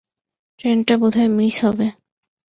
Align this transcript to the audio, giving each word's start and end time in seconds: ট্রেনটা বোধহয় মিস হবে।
ট্রেনটা 0.59 0.95
বোধহয় 0.97 1.31
মিস 1.37 1.55
হবে। 1.65 1.87